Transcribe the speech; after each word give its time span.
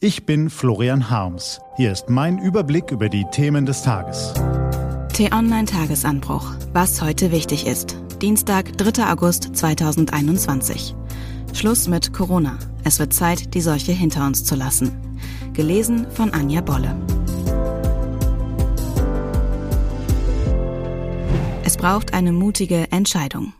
Ich 0.00 0.24
bin 0.24 0.48
Florian 0.48 1.10
Harms. 1.10 1.60
Hier 1.76 1.90
ist 1.90 2.08
mein 2.08 2.38
Überblick 2.38 2.92
über 2.92 3.08
die 3.08 3.24
Themen 3.32 3.66
des 3.66 3.82
Tages. 3.82 4.32
T-Online 5.12 5.64
Tagesanbruch. 5.64 6.54
Was 6.72 7.02
heute 7.02 7.32
wichtig 7.32 7.66
ist. 7.66 7.96
Dienstag, 8.22 8.78
3. 8.78 9.10
August 9.10 9.56
2021. 9.56 10.94
Schluss 11.52 11.88
mit 11.88 12.12
Corona. 12.12 12.56
Es 12.84 13.00
wird 13.00 13.12
Zeit, 13.12 13.54
die 13.54 13.60
Seuche 13.60 13.90
hinter 13.90 14.24
uns 14.24 14.44
zu 14.44 14.54
lassen. 14.54 14.92
Gelesen 15.52 16.08
von 16.12 16.32
Anja 16.32 16.60
Bolle. 16.60 16.94
Es 21.64 21.76
braucht 21.76 22.14
eine 22.14 22.30
mutige 22.30 22.92
Entscheidung. 22.92 23.52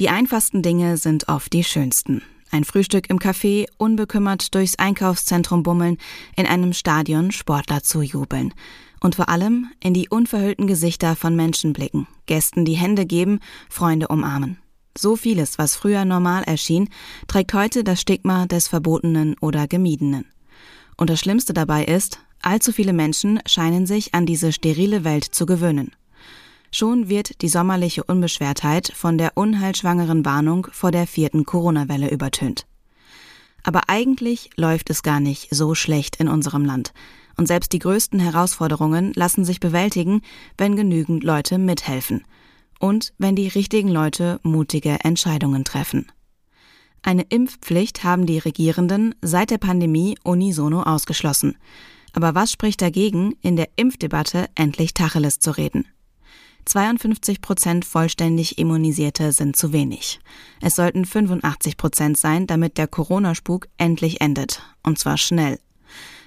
Die 0.00 0.10
einfachsten 0.10 0.60
Dinge 0.60 0.98
sind 0.98 1.28
oft 1.28 1.50
die 1.54 1.64
schönsten. 1.64 2.20
Ein 2.52 2.64
Frühstück 2.64 3.08
im 3.08 3.18
Café, 3.18 3.66
unbekümmert 3.76 4.54
durchs 4.54 4.76
Einkaufszentrum 4.76 5.62
bummeln, 5.62 5.98
in 6.36 6.46
einem 6.46 6.72
Stadion 6.72 7.30
Sportler 7.30 7.82
zujubeln. 7.82 8.52
Und 9.00 9.14
vor 9.14 9.28
allem 9.28 9.70
in 9.80 9.94
die 9.94 10.08
unverhüllten 10.08 10.66
Gesichter 10.66 11.14
von 11.14 11.36
Menschen 11.36 11.72
blicken, 11.72 12.08
Gästen 12.26 12.64
die 12.64 12.74
Hände 12.74 13.06
geben, 13.06 13.38
Freunde 13.68 14.08
umarmen. 14.08 14.58
So 14.98 15.14
vieles, 15.14 15.58
was 15.58 15.76
früher 15.76 16.04
normal 16.04 16.42
erschien, 16.42 16.88
trägt 17.28 17.54
heute 17.54 17.84
das 17.84 18.00
Stigma 18.00 18.46
des 18.46 18.66
Verbotenen 18.66 19.36
oder 19.40 19.68
Gemiedenen. 19.68 20.26
Und 20.96 21.08
das 21.08 21.20
Schlimmste 21.20 21.54
dabei 21.54 21.84
ist, 21.84 22.18
allzu 22.42 22.72
viele 22.72 22.92
Menschen 22.92 23.40
scheinen 23.46 23.86
sich 23.86 24.14
an 24.14 24.26
diese 24.26 24.52
sterile 24.52 25.04
Welt 25.04 25.24
zu 25.24 25.46
gewöhnen. 25.46 25.92
Schon 26.72 27.08
wird 27.08 27.42
die 27.42 27.48
sommerliche 27.48 28.04
Unbeschwertheit 28.04 28.92
von 28.94 29.18
der 29.18 29.36
unheilschwangeren 29.36 30.24
Warnung 30.24 30.68
vor 30.70 30.92
der 30.92 31.06
vierten 31.06 31.44
Corona-Welle 31.44 32.10
übertönt. 32.10 32.66
Aber 33.62 33.88
eigentlich 33.88 34.50
läuft 34.56 34.88
es 34.88 35.02
gar 35.02 35.20
nicht 35.20 35.54
so 35.54 35.74
schlecht 35.74 36.16
in 36.16 36.28
unserem 36.28 36.64
Land. 36.64 36.92
Und 37.36 37.46
selbst 37.46 37.72
die 37.72 37.78
größten 37.78 38.20
Herausforderungen 38.20 39.12
lassen 39.14 39.44
sich 39.44 39.60
bewältigen, 39.60 40.22
wenn 40.56 40.76
genügend 40.76 41.24
Leute 41.24 41.58
mithelfen. 41.58 42.24
Und 42.78 43.12
wenn 43.18 43.36
die 43.36 43.48
richtigen 43.48 43.88
Leute 43.88 44.40
mutige 44.42 44.98
Entscheidungen 45.02 45.64
treffen. 45.64 46.10
Eine 47.02 47.22
Impfpflicht 47.22 48.04
haben 48.04 48.26
die 48.26 48.38
Regierenden 48.38 49.14
seit 49.22 49.50
der 49.50 49.58
Pandemie 49.58 50.16
unisono 50.22 50.82
ausgeschlossen. 50.82 51.56
Aber 52.12 52.34
was 52.34 52.52
spricht 52.52 52.80
dagegen, 52.82 53.34
in 53.40 53.56
der 53.56 53.68
Impfdebatte 53.76 54.48
endlich 54.54 54.94
Tacheles 54.94 55.38
zu 55.38 55.50
reden? 55.50 55.86
52 56.64 57.40
Prozent 57.40 57.84
vollständig 57.84 58.58
Immunisierte 58.58 59.32
sind 59.32 59.56
zu 59.56 59.72
wenig. 59.72 60.20
Es 60.60 60.76
sollten 60.76 61.04
85 61.04 61.76
Prozent 61.76 62.16
sein, 62.16 62.46
damit 62.46 62.78
der 62.78 62.86
Corona-Spuk 62.86 63.68
endlich 63.76 64.20
endet. 64.20 64.62
Und 64.82 64.98
zwar 64.98 65.18
schnell. 65.18 65.58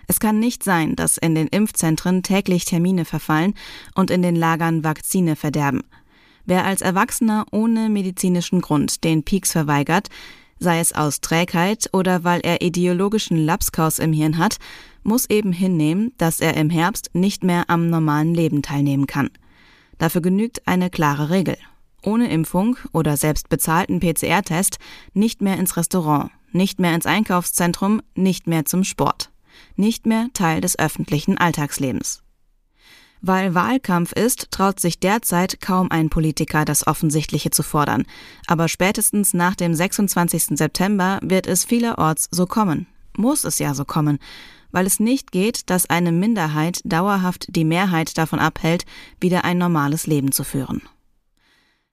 Es 0.07 0.19
kann 0.19 0.39
nicht 0.39 0.63
sein, 0.63 0.95
dass 0.95 1.17
in 1.17 1.33
den 1.35 1.47
Impfzentren 1.47 2.23
täglich 2.23 2.65
Termine 2.65 3.05
verfallen 3.05 3.53
und 3.95 4.11
in 4.11 4.21
den 4.21 4.35
Lagern 4.35 4.83
Vakzine 4.83 5.35
verderben. 5.35 5.81
Wer 6.45 6.65
als 6.65 6.81
Erwachsener 6.81 7.45
ohne 7.51 7.89
medizinischen 7.89 8.59
Grund 8.59 9.03
den 9.05 9.23
Peaks 9.23 9.53
verweigert, 9.53 10.09
sei 10.59 10.79
es 10.79 10.93
aus 10.93 11.21
Trägheit 11.21 11.89
oder 11.93 12.23
weil 12.23 12.41
er 12.41 12.61
ideologischen 12.61 13.37
Lapskaus 13.37 13.99
im 13.99 14.11
Hirn 14.11 14.37
hat, 14.37 14.57
muss 15.03 15.29
eben 15.29 15.53
hinnehmen, 15.53 16.13
dass 16.17 16.39
er 16.39 16.55
im 16.55 16.69
Herbst 16.69 17.11
nicht 17.13 17.43
mehr 17.43 17.69
am 17.69 17.89
normalen 17.89 18.33
Leben 18.33 18.61
teilnehmen 18.61 19.07
kann. 19.07 19.29
Dafür 19.97 20.21
genügt 20.21 20.67
eine 20.67 20.89
klare 20.89 21.29
Regel. 21.29 21.57
Ohne 22.03 22.29
Impfung 22.29 22.77
oder 22.91 23.15
selbst 23.15 23.49
bezahlten 23.49 23.99
PCR-Test 23.99 24.77
nicht 25.13 25.41
mehr 25.41 25.57
ins 25.57 25.77
Restaurant, 25.77 26.31
nicht 26.51 26.79
mehr 26.79 26.93
ins 26.93 27.05
Einkaufszentrum, 27.05 28.01
nicht 28.13 28.45
mehr 28.45 28.65
zum 28.65 28.83
Sport, 28.83 29.31
nicht 29.75 30.05
mehr 30.05 30.27
Teil 30.33 30.59
des 30.59 30.77
öffentlichen 30.77 31.37
Alltagslebens. 31.37 32.21
Weil 33.21 33.55
Wahlkampf 33.55 34.11
ist, 34.11 34.51
traut 34.51 34.81
sich 34.81 34.99
derzeit 34.99 35.61
kaum 35.61 35.89
ein 35.91 36.09
Politiker, 36.09 36.65
das 36.65 36.85
Offensichtliche 36.85 37.51
zu 37.51 37.63
fordern. 37.63 38.03
Aber 38.47 38.67
spätestens 38.67 39.33
nach 39.33 39.55
dem 39.55 39.73
26. 39.73 40.57
September 40.57 41.19
wird 41.23 41.47
es 41.47 41.63
vielerorts 41.63 42.27
so 42.31 42.45
kommen. 42.45 42.85
Muss 43.15 43.45
es 43.45 43.59
ja 43.59 43.73
so 43.75 43.85
kommen 43.85 44.19
weil 44.73 44.85
es 44.85 44.99
nicht 44.99 45.31
geht, 45.31 45.69
dass 45.69 45.89
eine 45.89 46.11
Minderheit 46.11 46.81
dauerhaft 46.83 47.45
die 47.49 47.63
Mehrheit 47.63 48.17
davon 48.17 48.39
abhält, 48.39 48.85
wieder 49.21 49.45
ein 49.45 49.57
normales 49.57 50.05
Leben 50.05 50.33
zu 50.33 50.43
führen. 50.43 50.81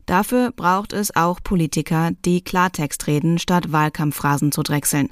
Dafür 0.06 0.50
braucht 0.50 0.92
es 0.92 1.14
auch 1.14 1.38
Politiker, 1.40 2.10
die 2.24 2.42
Klartext 2.42 3.06
reden, 3.06 3.38
statt 3.38 3.70
Wahlkampfphrasen 3.70 4.50
zu 4.50 4.64
drechseln. 4.64 5.10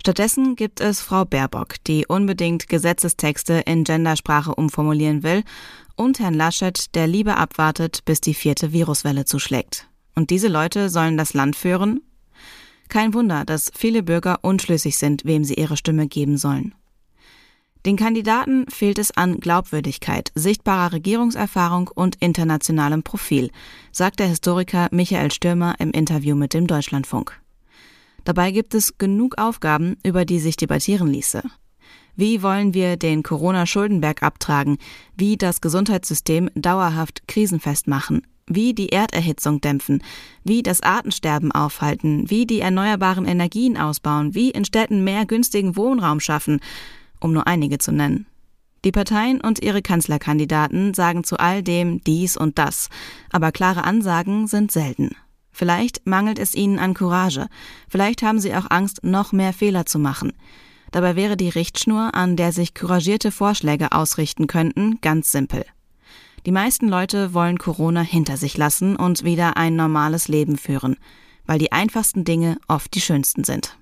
Stattdessen 0.00 0.54
gibt 0.54 0.80
es 0.80 1.00
Frau 1.00 1.24
Baerbock, 1.24 1.76
die 1.86 2.04
unbedingt 2.06 2.68
Gesetzestexte 2.68 3.54
in 3.66 3.84
Gendersprache 3.84 4.54
umformulieren 4.54 5.22
will, 5.22 5.44
und 5.96 6.20
Herrn 6.20 6.34
Laschet, 6.34 6.94
der 6.94 7.06
lieber 7.06 7.38
abwartet, 7.38 8.04
bis 8.04 8.20
die 8.20 8.34
vierte 8.34 8.72
Viruswelle 8.72 9.24
zuschlägt. 9.24 9.88
Und 10.14 10.30
diese 10.30 10.48
Leute 10.48 10.90
sollen 10.90 11.16
das 11.16 11.32
Land 11.34 11.56
führen? 11.56 12.02
Kein 12.88 13.14
Wunder, 13.14 13.44
dass 13.44 13.70
viele 13.74 14.02
Bürger 14.02 14.38
unschlüssig 14.42 14.96
sind, 14.96 15.24
wem 15.24 15.44
sie 15.44 15.54
ihre 15.54 15.76
Stimme 15.76 16.06
geben 16.06 16.36
sollen. 16.36 16.74
Den 17.86 17.96
Kandidaten 17.96 18.66
fehlt 18.68 18.98
es 18.98 19.16
an 19.16 19.38
Glaubwürdigkeit, 19.38 20.32
sichtbarer 20.34 20.92
Regierungserfahrung 20.92 21.90
und 21.94 22.16
internationalem 22.16 23.02
Profil, 23.02 23.50
sagt 23.92 24.20
der 24.20 24.26
Historiker 24.26 24.88
Michael 24.90 25.30
Stürmer 25.30 25.76
im 25.78 25.92
Interview 25.92 26.34
mit 26.34 26.54
dem 26.54 26.66
Deutschlandfunk. 26.66 27.40
Dabei 28.24 28.50
gibt 28.50 28.74
es 28.74 28.98
genug 28.98 29.38
Aufgaben, 29.38 29.96
über 30.02 30.24
die 30.24 30.40
sich 30.40 30.56
debattieren 30.56 31.08
ließe. 31.08 31.42
Wie 32.16 32.42
wollen 32.42 32.74
wir 32.74 32.96
den 32.96 33.22
Corona-Schuldenberg 33.22 34.24
abtragen? 34.24 34.78
Wie 35.16 35.36
das 35.36 35.60
Gesundheitssystem 35.60 36.50
dauerhaft 36.56 37.28
krisenfest 37.28 37.86
machen? 37.86 38.26
Wie 38.48 38.74
die 38.74 38.88
Erderhitzung 38.88 39.60
dämpfen? 39.60 40.02
Wie 40.42 40.64
das 40.64 40.82
Artensterben 40.82 41.52
aufhalten? 41.52 42.28
Wie 42.28 42.44
die 42.44 42.60
erneuerbaren 42.60 43.24
Energien 43.24 43.76
ausbauen? 43.76 44.34
Wie 44.34 44.50
in 44.50 44.64
Städten 44.64 45.04
mehr 45.04 45.26
günstigen 45.26 45.76
Wohnraum 45.76 46.18
schaffen? 46.18 46.60
Um 47.20 47.32
nur 47.32 47.46
einige 47.46 47.78
zu 47.78 47.92
nennen. 47.92 48.26
Die 48.84 48.92
Parteien 48.92 49.40
und 49.40 49.62
ihre 49.62 49.82
Kanzlerkandidaten 49.82 50.94
sagen 50.94 51.24
zu 51.24 51.38
all 51.38 51.62
dem 51.62 52.02
dies 52.04 52.36
und 52.36 52.58
das, 52.58 52.88
aber 53.30 53.50
klare 53.50 53.84
Ansagen 53.84 54.46
sind 54.46 54.70
selten. 54.70 55.16
Vielleicht 55.50 56.06
mangelt 56.06 56.38
es 56.38 56.54
ihnen 56.54 56.78
an 56.78 56.94
Courage, 56.94 57.48
vielleicht 57.88 58.22
haben 58.22 58.38
sie 58.38 58.54
auch 58.54 58.70
Angst, 58.70 59.02
noch 59.02 59.32
mehr 59.32 59.52
Fehler 59.52 59.86
zu 59.86 59.98
machen. 59.98 60.32
Dabei 60.92 61.16
wäre 61.16 61.36
die 61.36 61.48
Richtschnur, 61.48 62.14
an 62.14 62.36
der 62.36 62.52
sich 62.52 62.74
couragierte 62.74 63.32
Vorschläge 63.32 63.92
ausrichten 63.92 64.46
könnten, 64.46 65.00
ganz 65.00 65.32
simpel. 65.32 65.64
Die 66.46 66.52
meisten 66.52 66.88
Leute 66.88 67.34
wollen 67.34 67.58
Corona 67.58 68.00
hinter 68.00 68.36
sich 68.36 68.56
lassen 68.56 68.96
und 68.96 69.24
wieder 69.24 69.56
ein 69.56 69.76
normales 69.76 70.28
Leben 70.28 70.56
führen, 70.56 70.96
weil 71.44 71.58
die 71.58 71.72
einfachsten 71.72 72.24
Dinge 72.24 72.58
oft 72.68 72.94
die 72.94 73.00
schönsten 73.00 73.44
sind. 73.44 73.76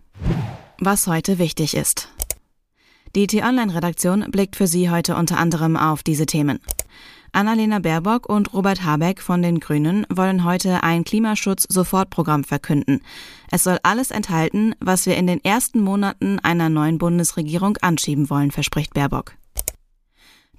Was 0.78 1.06
heute 1.06 1.38
wichtig 1.38 1.76
ist. 1.76 2.08
Die 3.16 3.26
T-Online-Redaktion 3.26 4.30
blickt 4.30 4.56
für 4.56 4.66
Sie 4.66 4.90
heute 4.90 5.16
unter 5.16 5.38
anderem 5.38 5.78
auf 5.78 6.02
diese 6.02 6.26
Themen. 6.26 6.58
Annalena 7.32 7.78
Baerbock 7.78 8.28
und 8.28 8.52
Robert 8.52 8.84
Habeck 8.84 9.22
von 9.22 9.40
den 9.40 9.58
Grünen 9.58 10.06
wollen 10.10 10.44
heute 10.44 10.82
ein 10.82 11.02
Klimaschutz-Sofortprogramm 11.02 12.44
verkünden. 12.44 13.00
Es 13.50 13.64
soll 13.64 13.78
alles 13.82 14.10
enthalten, 14.10 14.74
was 14.80 15.06
wir 15.06 15.16
in 15.16 15.26
den 15.26 15.42
ersten 15.42 15.80
Monaten 15.80 16.40
einer 16.40 16.68
neuen 16.68 16.98
Bundesregierung 16.98 17.78
anschieben 17.78 18.28
wollen, 18.28 18.50
verspricht 18.50 18.92
Baerbock. 18.92 19.32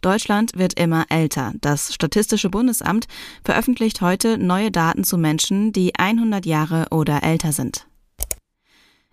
Deutschland 0.01 0.53
wird 0.55 0.79
immer 0.79 1.05
älter. 1.09 1.53
Das 1.61 1.93
Statistische 1.93 2.49
Bundesamt 2.49 3.05
veröffentlicht 3.43 4.01
heute 4.01 4.39
neue 4.39 4.71
Daten 4.71 5.03
zu 5.03 5.19
Menschen, 5.19 5.73
die 5.73 5.93
100 5.95 6.47
Jahre 6.47 6.87
oder 6.89 7.21
älter 7.21 7.51
sind. 7.51 7.85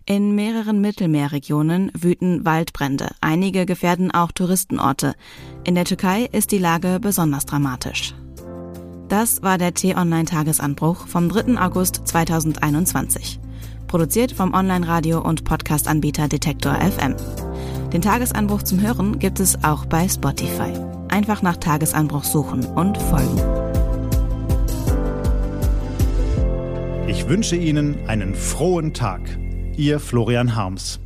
In 0.07 0.35
mehreren 0.35 0.83
Mittelmeerregionen 0.83 1.91
wüten 1.99 2.45
Waldbrände. 2.45 3.13
Einige 3.23 3.65
gefährden 3.65 4.11
auch 4.11 4.33
Touristenorte. 4.33 5.15
In 5.65 5.75
der 5.75 5.87
Türkei 5.87 6.29
ist 6.31 6.53
die 6.53 6.59
Lage 6.59 6.99
besonders 7.01 7.47
dramatisch. 7.47 8.15
Das 9.09 9.43
war 9.43 9.57
der 9.57 9.73
T-Online-Tagesanbruch 9.73 11.07
vom 11.07 11.31
3. 11.31 11.59
August 11.59 12.07
2021. 12.07 13.41
Produziert 13.87 14.33
vom 14.33 14.53
Online-Radio- 14.53 15.23
und 15.23 15.45
Podcast-Anbieter 15.45 16.29
Detektor 16.29 16.75
FM. 16.75 17.17
Den 17.91 18.03
Tagesanbruch 18.03 18.63
zum 18.63 18.83
Hören 18.83 19.19
gibt 19.19 19.41
es 19.41 19.65
auch 19.65 19.87
bei 19.87 20.07
Spotify. 20.07 20.75
Einfach 21.09 21.41
nach 21.41 21.57
Tagesanbruch 21.57 22.25
suchen 22.25 22.67
und 22.67 22.99
folgen. 22.99 23.41
Ich 27.07 27.27
wünsche 27.27 27.57
Ihnen 27.57 28.07
einen 28.07 28.35
frohen 28.35 28.93
Tag. 28.93 29.23
Ihr 29.77 29.99
Florian 29.99 30.55
Harms. 30.55 31.01